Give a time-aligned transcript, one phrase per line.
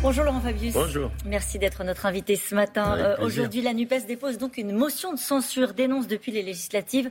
[0.00, 0.74] Bonjour Laurent Fabius.
[0.74, 1.10] Bonjour.
[1.26, 2.96] Merci d'être notre invité ce matin.
[2.96, 7.10] Euh, aujourd'hui, la NUPES dépose donc une motion de censure, dénonce depuis les législatives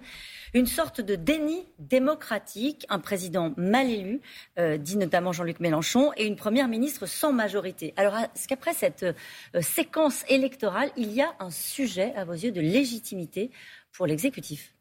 [0.53, 4.21] une sorte de déni démocratique, un président mal élu,
[4.57, 7.93] euh, dit notamment Jean-Luc Mélenchon, et une première ministre sans majorité.
[7.97, 12.53] Alors, est-ce qu'après cette euh, séquence électorale, il y a un sujet, à vos yeux,
[12.53, 13.51] de légitimité
[13.91, 14.73] pour l'exécutif?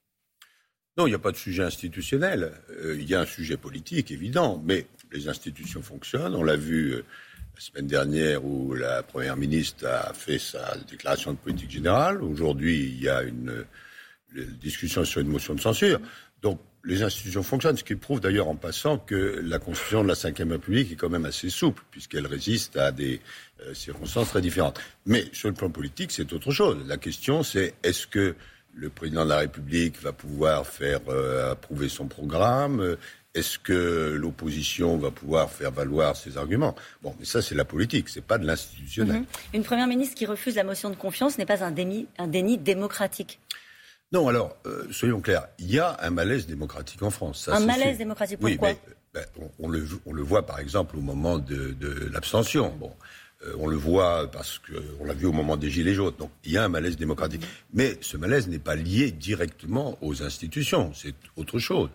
[0.96, 2.52] Non, il n'y a pas de sujet institutionnel.
[2.80, 6.36] il y a un sujet politique, évident, mais les institutions fonctionnent.
[6.36, 7.02] On l'a vu
[7.56, 12.22] la semaine dernière où la Première ministre a fait sa déclaration de politique générale.
[12.22, 13.64] Aujourd'hui, il y a une,
[14.60, 15.98] discussion sur une motion de censure.
[16.42, 20.14] Donc, les institutions fonctionnent, ce qui prouve d'ailleurs en passant que la constitution de la
[20.14, 23.22] Ve République est quand même assez souple, puisqu'elle résiste à des
[23.62, 24.78] euh, circonstances très différentes.
[25.06, 26.76] Mais sur le plan politique, c'est autre chose.
[26.86, 28.34] La question, c'est est-ce que
[28.74, 32.98] le président de la République va pouvoir faire euh, approuver son programme
[33.36, 36.74] est-ce que l'opposition va pouvoir faire valoir ses arguments?
[37.02, 39.20] Bon, mais ça, c'est la politique, c'est pas de l'institutionnel.
[39.20, 39.26] Mhm.
[39.54, 42.56] Une première ministre qui refuse la motion de confiance n'est pas un déni, un déni
[42.56, 43.38] démocratique.
[44.12, 47.48] Non, alors, euh, soyons clairs, il y a un malaise démocratique en France.
[47.52, 48.68] un malaise démocratique, pourquoi?
[48.70, 48.76] oui,
[49.14, 52.74] mais, ben, on, le, on, le, voit par exemple au moment de, de l'abstention.
[52.78, 52.92] Bon,
[53.44, 56.14] euh, on le voit parce qu'on l'a vu au moment des Gilets jaunes.
[56.18, 57.42] Donc il y a un malaise démocratique.
[57.74, 61.90] Mais ce malaise n'est pas lié directement aux institutions, c'est autre chose.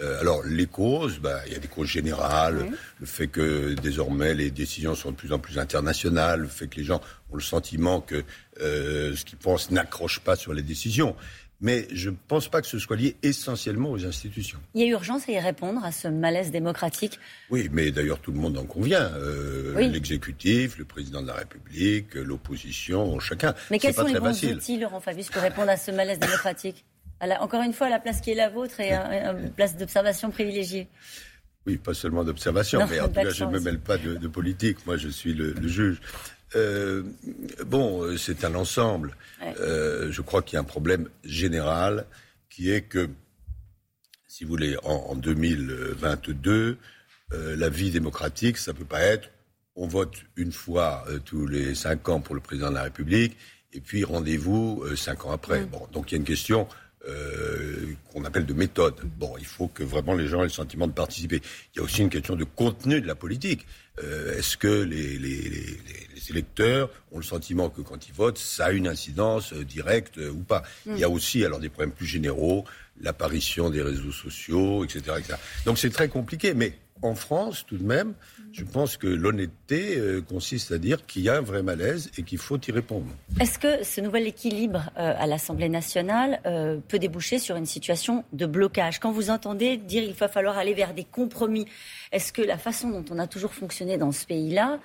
[0.00, 4.34] Euh, alors les causes, bah, il y a des causes générales, le fait que désormais
[4.34, 7.42] les décisions sont de plus en plus internationales, le fait que les gens ont le
[7.42, 8.24] sentiment que
[8.60, 11.14] euh, ce qu'ils pensent n'accroche pas sur les décisions.
[11.60, 14.58] Mais je ne pense pas que ce soit lié essentiellement aux institutions.
[14.74, 18.32] Il y a urgence à y répondre, à ce malaise démocratique Oui, mais d'ailleurs tout
[18.32, 19.10] le monde en convient.
[19.14, 23.54] Euh, L'exécutif, le président de la République, l'opposition, chacun.
[23.70, 26.84] Mais quels sont les bons outils, Laurent Fabius, pour répondre à ce malaise démocratique
[27.40, 30.88] encore une fois, la place qui est la vôtre est une place d'observation privilégiée.
[31.66, 34.84] Oui, pas seulement d'observation, mais en tout cas, je ne me mêle pas de, politique.
[34.86, 36.00] Moi, je suis le, juge.
[36.56, 37.02] Euh,
[37.66, 39.16] bon, euh, c'est un ensemble.
[39.60, 42.06] Euh, je crois qu'il y a un problème général
[42.48, 43.10] qui est que,
[44.28, 46.78] si vous voulez, en, 2022,
[47.32, 49.30] la vie démocratique, ça ne peut pas être
[49.76, 53.36] on vote une fois tous les cinq ans pour le président de la République
[53.72, 55.62] et puis rendez-vous cinq ans après.
[55.62, 55.66] Mm.
[55.66, 56.68] Bon, donc il y a une question
[57.08, 58.94] euh, qu'on appelle de méthode.
[59.18, 61.42] Bon, il faut que vraiment les gens aient le sentiment de participer.
[61.74, 63.66] Il y a aussi une question de contenu de la politique.
[64.02, 65.76] Euh, est-ce que les,
[66.30, 70.38] électeurs ont le sentiment que quand ils votent, ça a une incidence euh, directe ou
[70.38, 70.62] pas?
[70.86, 72.64] Il y a aussi alors des problèmes plus généraux,
[73.00, 75.16] l'apparition des réseaux sociaux, etc.
[75.18, 75.34] etc.
[75.66, 78.14] Donc c'est très compliqué, mais en France, tout de même,
[78.54, 82.22] je pense que l'honnêteté euh, consiste à dire qu'il y a un vrai malaise et
[82.22, 83.06] qu'il faut y répondre.
[83.40, 88.24] Est-ce que ce nouvel équilibre euh, à l'Assemblée nationale euh, peut déboucher sur une situation
[88.32, 89.00] de blocage?
[89.00, 91.66] Quand vous entendez dire qu'il va falloir aller vers des compromis,
[92.12, 94.78] est-ce que la façon dont on a toujours fonctionné dans ce pays-là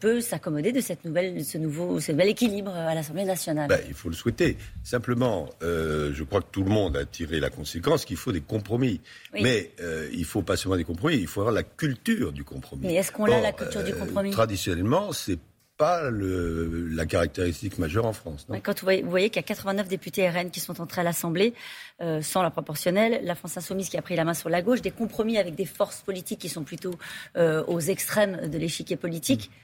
[0.00, 3.66] peut s'accommoder de cette nouvelle, ce nouveau, ce nouvel équilibre à l'Assemblée nationale?
[3.66, 4.58] Ben, Il faut le souhaiter.
[4.82, 9.00] Simplement, je crois que tout le monde a tiré la conséquence qu'il faut des compromis.
[9.32, 9.70] Mais
[10.12, 12.86] il ne faut pas seulement des compromis, il faut avoir la culture du compromis.
[12.86, 14.30] Mais est-ce qu'on a la culture du compromis?
[14.30, 15.38] Traditionnellement, c'est
[15.76, 18.46] pas le, la caractéristique majeure en France.
[18.48, 18.60] Non?
[18.62, 21.54] Quand vous voyez, qu'il y a 89 députés RN qui sont entrés à l'Assemblée
[22.00, 24.82] euh, sans la proportionnelle, la France insoumise qui a pris la main sur la gauche,
[24.82, 26.94] des compromis avec des forces politiques qui sont plutôt
[27.36, 29.54] euh, aux extrêmes de l'échiquier politique, mm.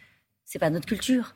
[0.44, 1.34] c'est pas notre culture.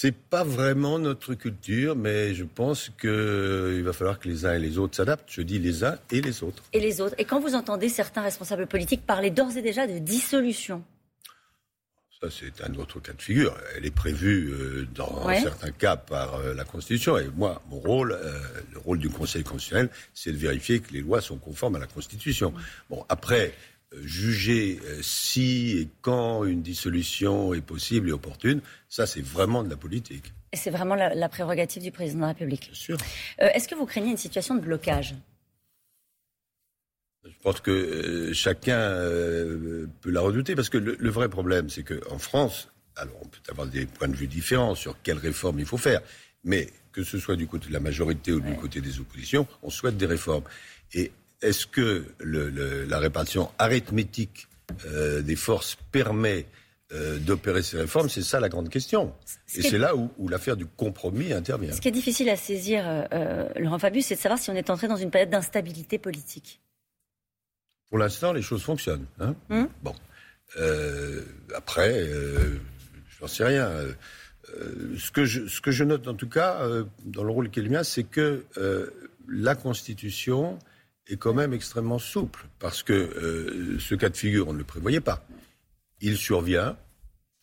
[0.00, 4.54] C'est pas vraiment notre culture, mais je pense qu'il euh, va falloir que les uns
[4.54, 5.28] et les autres s'adaptent.
[5.28, 6.62] Je dis les uns et les autres.
[6.72, 7.16] Et les autres.
[7.18, 10.84] Et quand vous entendez certains responsables politiques parler d'ores et déjà de dissolution?
[12.20, 13.56] Ça, c'est un autre cas de figure.
[13.76, 17.18] Elle est prévue euh, dans certains cas par euh, la Constitution.
[17.18, 18.38] Et moi, mon rôle, euh,
[18.72, 21.86] le rôle du Conseil constitutionnel, c'est de vérifier que les lois sont conformes à la
[21.86, 22.54] Constitution.
[22.88, 23.52] Bon, après,
[24.02, 29.76] juger si et quand une dissolution est possible et opportune, ça, c'est vraiment de la
[29.76, 30.32] politique.
[30.52, 32.66] Et c'est vraiment la, la, prérogative du président de la République.
[32.66, 32.98] Bien sûr.
[33.38, 35.14] Est-ce que vous craignez une situation de blocage?
[37.24, 41.82] Je pense que euh, chacun euh, peut la redouter parce que le, vrai problème, c'est
[41.82, 45.66] qu'en France, alors on peut avoir des points de vue différents sur quelles réformes il
[45.66, 46.00] faut faire,
[46.44, 49.70] mais que ce soit du côté de la majorité ou du côté des oppositions, on
[49.70, 50.44] souhaite des réformes.
[50.94, 51.12] Et
[51.42, 54.48] est-ce que la répartition arithmétique
[54.86, 56.46] euh, des forces permet
[57.20, 58.08] d'opérer ces réformes?
[58.08, 59.12] C'est ça la grande question.
[59.54, 61.72] Et c'est là où, l'affaire du compromis intervient.
[61.72, 63.06] Ce qui est difficile à saisir,
[63.56, 66.60] Laurent Fabius, c'est de savoir si on est entré dans une période d'instabilité politique.
[67.88, 69.06] Pour l'instant, les choses fonctionnent.
[69.20, 69.66] Hein hmm.
[69.82, 69.94] bon.
[70.56, 71.22] Euh,
[71.54, 72.58] après, euh,
[73.10, 73.66] je n'en sais rien.
[73.66, 73.92] Euh,
[74.98, 76.62] ce, que je, ce que je note en tout cas,
[77.04, 78.44] dans le rôle qui est le mien, c'est que
[79.28, 80.58] la Constitution
[81.08, 85.00] est quand même extrêmement souple, parce que ce cas de figure, on ne le prévoyait
[85.00, 85.26] pas.
[86.00, 86.76] Il survient,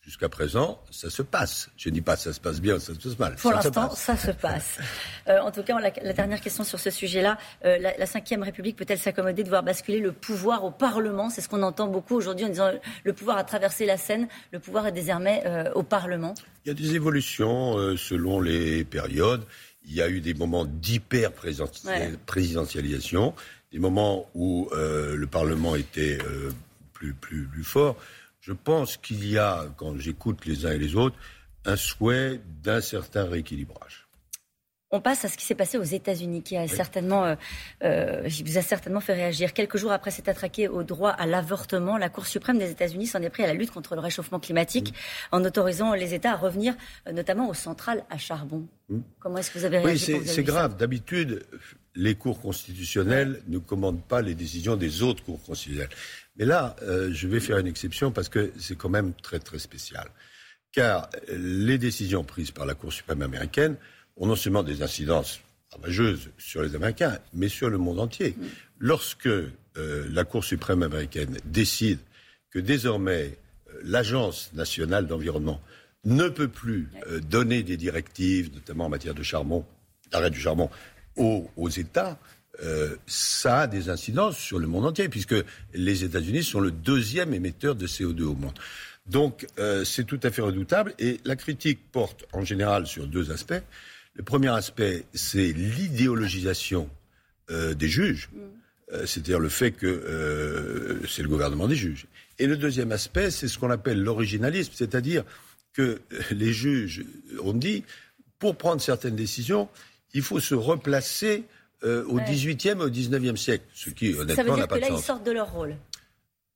[0.06, 1.68] Jusqu'à présent, ça se passe.
[1.76, 3.34] Je ne dis pas ça se passe bien, ça se passe mal.
[3.34, 4.78] Pour l'instant, ça se passe.
[5.28, 9.00] Euh, en tout cas, la, dernière question sur ce sujet-là, euh, la, Ve République peut-elle
[9.00, 11.30] s'accommoder de voir basculer le pouvoir au Parlement?
[11.30, 12.70] C'est ce qu'on entend beaucoup aujourd'hui en disant
[13.02, 16.34] le pouvoir a traversé la Seine, le pouvoir est désormais euh, au Parlement.
[16.64, 19.44] Il y a des évolutions selon les périodes.
[19.86, 23.34] Il y a eu des moments d'hyper-présidentialisation,
[23.72, 26.18] des moments où le Parlement était
[26.92, 27.96] plus, plus, plus fort.
[28.40, 31.16] Je pense qu'il y a, quand j'écoute les uns et les autres,
[31.64, 34.05] un souhait d'un certain rééquilibrage.
[34.96, 37.34] On passe à ce qui s'est passé aux États-Unis, qui a certainement, euh,
[37.84, 39.52] euh, vous a certainement fait réagir.
[39.52, 43.20] Quelques jours après s'être attraqué au droit à l'avortement, la Cour suprême des États-Unis s'en
[43.20, 44.94] est pris à la lutte contre le réchauffement climatique,
[45.32, 46.74] en autorisant les États à revenir,
[47.06, 48.66] euh, notamment aux centrales à charbon.
[49.18, 50.78] Comment est-ce que vous avez réagi Oui, c'est grave.
[50.78, 51.44] D'habitude,
[51.94, 55.94] les cours constitutionnels ne commandent pas les décisions des autres cours constitutionnels.
[56.38, 59.58] Mais là, euh, je vais faire une exception parce que c'est quand même très très
[59.58, 60.08] spécial.
[60.72, 63.76] Car les décisions prises par la Cour suprême américaine
[64.16, 65.40] ont non seulement des incidences
[65.72, 68.30] ravageuses sur les Américains, mais sur le monde entier.
[68.30, 68.44] Mm.
[68.78, 71.98] Lorsque euh, la Cour suprême américaine décide
[72.50, 75.60] que désormais euh, l'Agence nationale d'environnement
[76.04, 76.88] ne peut plus
[77.28, 79.64] donner des directives, notamment en matière de charbon,
[80.12, 80.70] d'arrêt du charbon,
[81.16, 82.16] aux États,
[82.62, 85.34] euh, ça a des incidences sur le monde entier, puisque
[85.74, 88.58] les États-Unis sont le deuxième émetteur de CO2 au monde.
[89.06, 93.30] Donc euh, c'est tout à fait redoutable, et la critique porte en général sur deux
[93.30, 93.62] aspects.
[94.16, 96.88] Le premier aspect, c'est l'idéologisation
[97.50, 99.06] euh, des juges, mm.
[99.06, 102.06] c'est-à-dire le fait que c'est le gouvernement des juges.
[102.38, 105.24] Et le deuxième aspect, c'est ce qu'on appelle l'originalisme, c'est-à-dire
[105.72, 107.04] que les juges
[107.42, 107.84] ont dit,
[108.38, 109.68] pour prendre certaines décisions,
[110.14, 111.44] il faut se replacer
[111.84, 114.88] euh, au XVIIIe et au XIXe siècle, ce qui honnêtement n'a pas de sens.
[114.88, 115.76] Ça veut dire que là, ils sortent de leur rôle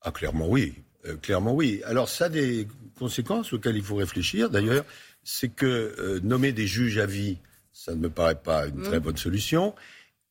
[0.00, 0.74] Ah, clairement oui.
[1.06, 1.82] Euh, clairement oui.
[1.84, 2.66] Alors ça a des
[2.98, 4.50] conséquences auxquelles il faut réfléchir.
[4.50, 4.84] D'ailleurs,
[5.22, 7.38] c'est que euh, nommer des juges à vie,
[7.84, 9.02] ça ne me paraît pas une très mm.
[9.02, 9.74] bonne solution.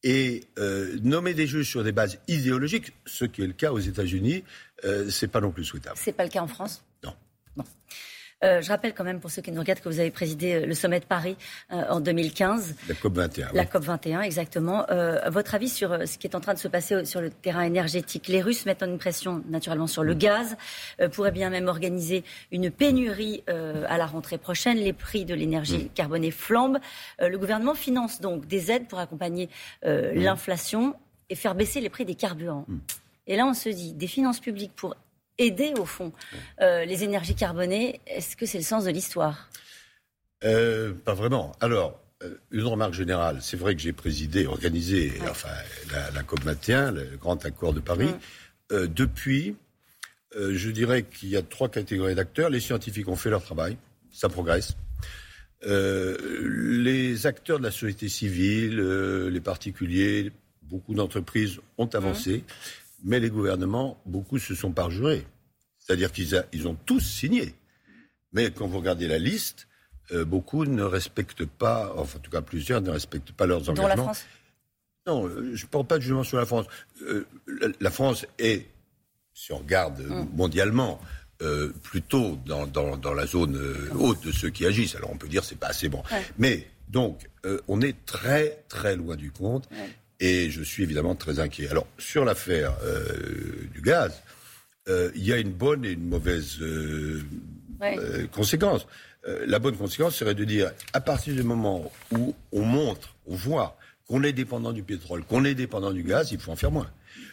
[0.04, 0.44] Et
[1.04, 4.44] nommer des juges sur des bases idéologiques, ce qui est le cas aux États-Unis,
[5.10, 5.98] c'est pas non plus souhaitable.
[6.00, 6.86] C'est pas le cas en France?
[7.04, 7.14] Non.
[8.44, 10.66] Euh, je rappelle quand même pour ceux qui nous regardent que vous avez présidé euh,
[10.66, 11.36] le sommet de Paris
[11.74, 12.76] euh, en 2015.
[12.88, 13.50] La COP 21.
[13.54, 14.86] La COP 21, exactement.
[15.28, 18.28] votre avis sur ce qui est en train de se passer sur le terrain énergétique?
[18.28, 20.58] Les Russes mettent une pression naturellement sur le gaz,
[21.12, 24.78] pourraient bien même organiser une pénurie à la rentrée prochaine.
[24.78, 25.90] Les prix de l'énergie mm.
[25.96, 26.80] carbonée flambent.
[27.20, 29.50] le gouvernement finance donc des aides pour accompagner
[29.86, 29.90] mm.
[30.16, 30.96] l'inflation
[31.30, 32.66] et faire baisser les prix des carburants.
[32.68, 32.78] Mm.
[33.28, 34.96] Et là, on se dit, des finances publiques pour
[35.40, 36.12] aider, au fond,
[36.62, 38.00] euh, les énergies carbonées.
[38.06, 39.50] Est-ce que c'est le sens de l'histoire?
[40.44, 41.54] Euh, Pas vraiment.
[41.60, 43.40] Alors, euh, une remarque générale.
[43.42, 45.50] C'est vrai que j'ai présidé, organisé enfin,
[46.14, 48.14] la, COP 21, le grand accord de Paris.
[48.72, 49.56] Depuis,
[50.36, 52.52] je dirais qu'il y a trois catégories d'acteurs.
[52.52, 53.78] Les scientifiques ont fait leur travail,
[54.12, 54.76] ça progresse.
[55.66, 60.32] les acteurs de la société civile, les particuliers,
[60.62, 62.44] beaucoup d'entreprises ont avancé.
[63.04, 65.26] Mais les gouvernements, beaucoup se sont parjurés.
[65.78, 67.56] C'est-à-dire qu'ils ils ont tous signé.
[68.32, 69.68] Mais quand vous regardez la liste,
[70.12, 73.84] euh, beaucoup ne respectent pas, enfin en tout cas plusieurs ne respectent pas leurs engagements.
[73.84, 74.26] Dans la France?
[75.08, 76.66] Non, euh, je ne parle pas de jugement sur la France.
[77.04, 77.28] Euh,
[77.80, 78.68] la, France est,
[79.34, 80.28] si on regarde mm.
[80.36, 81.00] mondialement,
[81.84, 83.58] plutôt dans, dans, la zone
[83.98, 84.96] haute de ceux qui agissent.
[84.96, 86.04] Alors on peut dire c'est pas assez bon.
[86.38, 87.30] Mais donc,
[87.70, 89.70] on est très très loin du compte.
[90.20, 91.70] Et je suis évidemment très inquiet.
[91.70, 93.04] Alors, sur l'affaire euh,
[93.74, 94.22] du gaz,
[94.90, 97.22] euh, il y a une bonne et une mauvaise euh,
[98.32, 98.86] conséquence.
[99.26, 103.78] la bonne conséquence serait de dire, à partir du moment où on montre, on voit
[104.08, 106.90] qu'on est dépendant du pétrole, qu'on est dépendant du gaz, il faut en faire moins.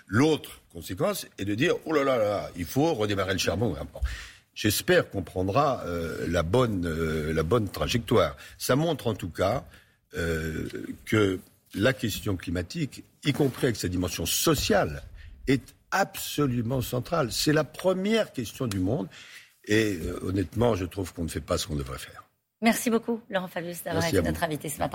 [0.06, 3.74] L'autre conséquence est de dire, oh là là là, il faut redémarrer le charbon.
[4.54, 5.84] J'espère qu'on prendra
[6.28, 6.88] la, bonne,
[7.32, 8.36] la bonne trajectoire.
[8.58, 9.64] Ça montre en tout cas
[10.12, 11.40] que
[11.76, 15.02] la question climatique, y compris avec sa dimension sociale,
[15.46, 17.32] est absolument centrale.
[17.32, 19.08] C'est la première question du monde.
[19.66, 22.24] Et euh, honnêtement, je trouve qu'on ne fait pas ce qu'on devrait faire.
[22.62, 24.88] Merci beaucoup, Laurent Fabius, d'avoir été notre invité ce matin.